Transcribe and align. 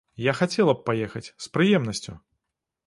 Я 0.27 0.33
хацела 0.39 0.73
б 0.79 0.83
паехаць, 0.87 1.31
з 1.47 1.53
прыемнасцю. 1.57 2.13